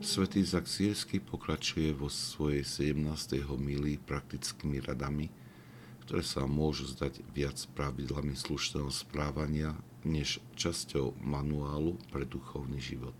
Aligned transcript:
Svetý 0.00 0.40
Zaksírsky 0.40 1.20
pokračuje 1.20 1.92
vo 1.92 2.08
svojej 2.08 2.64
17. 2.64 3.36
homílii 3.44 4.00
praktickými 4.00 4.80
radami, 4.80 5.28
ktoré 6.08 6.24
sa 6.24 6.48
môžu 6.48 6.88
zdať 6.88 7.20
viac 7.36 7.60
pravidlami 7.76 8.32
slušného 8.32 8.88
správania 8.88 9.76
než 10.08 10.40
časťou 10.56 11.20
manuálu 11.20 12.00
pre 12.08 12.24
duchovný 12.24 12.80
život. 12.80 13.12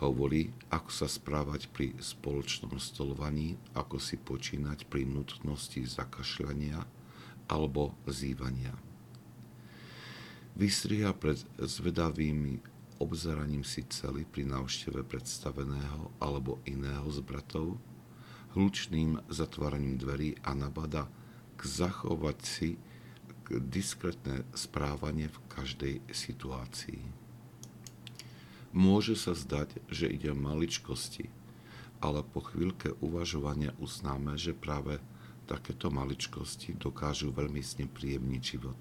Hovorí, 0.00 0.56
ako 0.72 0.88
sa 0.88 1.12
správať 1.12 1.68
pri 1.76 1.92
spoločnom 2.00 2.80
stolovaní, 2.80 3.60
ako 3.76 4.00
si 4.00 4.16
počínať 4.16 4.88
pri 4.88 5.04
nutnosti 5.04 5.76
zakašľania 5.76 6.80
alebo 7.52 7.92
zývania. 8.08 8.72
Vystriha 10.56 11.12
pred 11.12 11.36
zvedavými 11.60 12.75
obzeraním 12.98 13.62
si 13.62 13.84
cely 13.86 14.24
pri 14.24 14.48
návšteve 14.48 15.04
predstaveného 15.04 16.12
alebo 16.20 16.60
iného 16.64 17.06
z 17.12 17.20
bratov, 17.20 17.76
hlučným 18.56 19.20
zatváraním 19.28 20.00
dverí 20.00 20.40
a 20.40 20.56
nabada 20.56 21.08
k 21.56 21.60
zachovať 21.64 22.38
si 22.40 22.80
diskretné 23.52 24.42
správanie 24.56 25.30
v 25.30 25.38
každej 25.46 25.94
situácii. 26.10 26.98
Môže 28.76 29.16
sa 29.16 29.32
zdať, 29.32 29.80
že 29.88 30.10
ide 30.10 30.34
o 30.34 30.36
maličkosti, 30.36 31.30
ale 32.02 32.20
po 32.20 32.44
chvíľke 32.44 32.92
uvažovania 33.00 33.72
uznáme, 33.80 34.36
že 34.36 34.52
práve 34.52 35.00
takéto 35.46 35.88
maličkosti 35.88 36.76
dokážu 36.76 37.30
veľmi 37.32 37.62
znepríjemniť 37.62 38.42
život. 38.42 38.80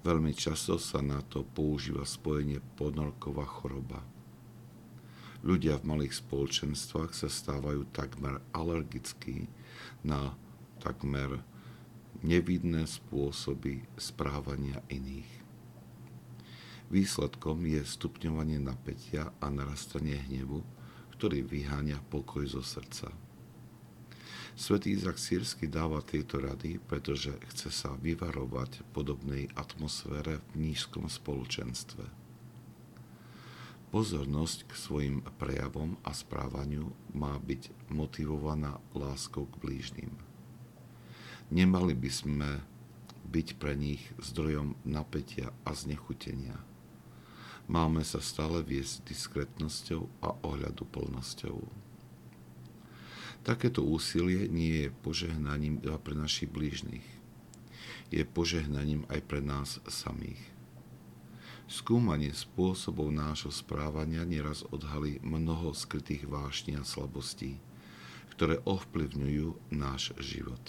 Veľmi 0.00 0.32
často 0.32 0.80
sa 0.80 1.04
na 1.04 1.20
to 1.20 1.44
používa 1.44 2.08
spojenie 2.08 2.64
podnorková 2.80 3.44
choroba. 3.44 4.00
Ľudia 5.44 5.80
v 5.80 5.96
malých 5.96 6.24
spoločenstvách 6.24 7.12
sa 7.12 7.28
stávajú 7.28 7.84
takmer 7.92 8.40
alergickí 8.56 9.48
na 10.00 10.36
takmer 10.80 11.44
nevidné 12.24 12.88
spôsoby 12.88 13.84
správania 14.00 14.80
iných. 14.88 15.28
Výsledkom 16.88 17.64
je 17.68 17.84
stupňovanie 17.84 18.56
napätia 18.56 19.32
a 19.38 19.46
narastanie 19.52 20.16
hnevu, 20.26 20.64
ktorý 21.16 21.44
vyháňa 21.44 22.00
pokoj 22.08 22.42
zo 22.48 22.64
srdca. 22.64 23.29
Svetý 24.60 24.92
Izak 24.92 25.16
Sírsky 25.16 25.72
dáva 25.72 26.04
tieto 26.04 26.36
rady, 26.36 26.76
pretože 26.84 27.32
chce 27.48 27.72
sa 27.72 27.96
vyvarovať 27.96 28.84
podobnej 28.92 29.48
atmosfére 29.56 30.44
v 30.52 30.68
nízkom 30.68 31.08
spoločenstve. 31.08 32.04
Pozornosť 33.88 34.68
k 34.68 34.72
svojim 34.76 35.16
prejavom 35.40 35.96
a 36.04 36.12
správaniu 36.12 36.92
má 37.16 37.40
byť 37.40 37.72
motivovaná 37.88 38.76
láskou 38.92 39.48
k 39.48 39.54
blížnym. 39.64 40.12
Nemali 41.48 41.96
by 41.96 42.10
sme 42.12 42.60
byť 43.32 43.56
pre 43.56 43.72
nich 43.72 44.12
zdrojom 44.20 44.76
napätia 44.84 45.56
a 45.64 45.72
znechutenia. 45.72 46.60
Máme 47.64 48.04
sa 48.04 48.20
stále 48.20 48.60
viesť 48.60 49.08
diskretnosťou 49.08 50.04
a 50.20 50.36
ohľadu 50.44 50.84
plnosťou. 50.84 51.89
Takéto 53.40 53.80
úsilie 53.80 54.52
nie 54.52 54.84
je 54.84 54.88
požehnaním 55.00 55.80
iba 55.80 55.96
pre 55.96 56.12
našich 56.12 56.52
blížnych. 56.52 57.04
Je 58.12 58.20
požehnaním 58.26 59.08
aj 59.08 59.20
pre 59.24 59.40
nás 59.40 59.80
samých. 59.88 60.40
Skúmanie 61.70 62.34
spôsobov 62.34 63.14
nášho 63.14 63.54
správania 63.54 64.26
nieraz 64.26 64.66
odhalí 64.74 65.22
mnoho 65.22 65.70
skrytých 65.70 66.26
vášní 66.26 66.74
a 66.76 66.82
slabostí, 66.82 67.62
ktoré 68.34 68.58
ovplyvňujú 68.66 69.70
náš 69.70 70.10
život. 70.18 70.60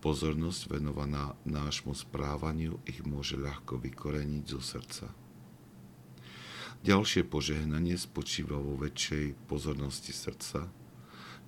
Pozornosť 0.00 0.70
venovaná 0.70 1.36
nášmu 1.44 1.92
správaniu 1.92 2.80
ich 2.88 3.04
môže 3.04 3.36
ľahko 3.36 3.82
vykoreniť 3.82 4.44
zo 4.48 4.62
srdca. 4.64 5.12
Ďalšie 6.80 7.28
požehnanie 7.28 8.00
spočíva 8.00 8.56
vo 8.56 8.80
väčšej 8.80 9.36
pozornosti 9.44 10.16
srdca, 10.16 10.72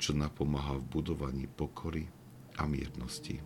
čo 0.03 0.19
napomáha 0.19 0.83
v 0.83 0.99
budovaní 0.99 1.47
pokory 1.47 2.11
a 2.59 2.67
miernosti. 2.67 3.39